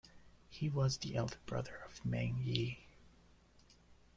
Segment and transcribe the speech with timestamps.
[0.49, 2.87] He was the elder brother of Meng Yi.